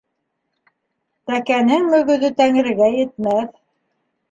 Тәкәнең 1.31 1.85
мөгөҙө 1.93 2.33
Тәңрегә 2.41 2.91
етмәҫ. 2.99 3.57